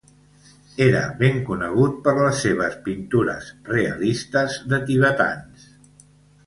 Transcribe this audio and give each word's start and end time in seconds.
Era 0.85 1.01
ben 1.19 1.37
conegut 1.49 1.99
per 2.07 2.15
les 2.21 2.41
seves 2.47 2.79
pintures 2.89 3.53
realistes 3.75 4.59
de 4.75 4.83
tibetans. 4.91 5.71